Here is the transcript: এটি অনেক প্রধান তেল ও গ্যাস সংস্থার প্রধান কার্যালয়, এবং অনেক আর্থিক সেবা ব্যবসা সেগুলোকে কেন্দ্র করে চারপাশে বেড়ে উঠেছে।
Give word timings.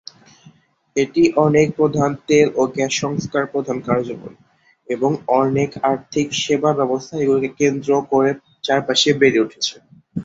এটি 0.95 1.23
অনেক 1.45 1.67
প্রধান 1.75 2.11
তেল 2.27 2.47
ও 2.55 2.73
গ্যাস 2.75 2.93
সংস্থার 3.01 3.45
প্রধান 3.53 3.77
কার্যালয়, 3.87 4.37
এবং 4.87 5.11
অনেক 5.41 5.69
আর্থিক 5.91 6.27
সেবা 6.41 6.71
ব্যবসা 6.79 7.11
সেগুলোকে 7.11 7.49
কেন্দ্র 7.59 7.89
করে 8.11 8.31
চারপাশে 8.63 9.09
বেড়ে 9.21 9.43
উঠেছে। 9.45 9.75